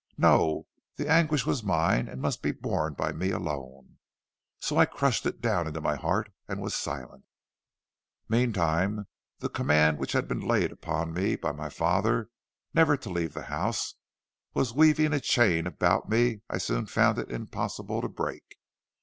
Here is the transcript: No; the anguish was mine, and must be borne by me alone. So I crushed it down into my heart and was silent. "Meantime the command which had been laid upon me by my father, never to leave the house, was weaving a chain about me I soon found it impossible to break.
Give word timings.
No; 0.17 0.65
the 0.95 1.07
anguish 1.07 1.45
was 1.45 1.61
mine, 1.63 2.07
and 2.07 2.19
must 2.19 2.41
be 2.41 2.51
borne 2.51 2.95
by 2.95 3.11
me 3.11 3.29
alone. 3.29 3.99
So 4.59 4.77
I 4.77 4.85
crushed 4.85 5.27
it 5.27 5.41
down 5.41 5.67
into 5.67 5.79
my 5.79 5.95
heart 5.95 6.33
and 6.47 6.59
was 6.59 6.73
silent. 6.73 7.23
"Meantime 8.27 9.05
the 9.37 9.47
command 9.47 9.99
which 9.99 10.13
had 10.13 10.27
been 10.27 10.39
laid 10.41 10.71
upon 10.71 11.13
me 11.13 11.35
by 11.35 11.51
my 11.51 11.69
father, 11.69 12.31
never 12.73 12.97
to 12.97 13.09
leave 13.11 13.35
the 13.35 13.43
house, 13.43 13.93
was 14.55 14.73
weaving 14.73 15.13
a 15.13 15.19
chain 15.19 15.67
about 15.67 16.09
me 16.09 16.41
I 16.49 16.57
soon 16.57 16.87
found 16.87 17.19
it 17.19 17.29
impossible 17.29 18.01
to 18.01 18.09
break. 18.09 18.57